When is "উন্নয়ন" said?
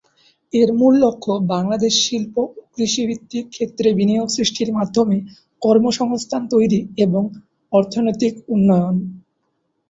8.47-8.95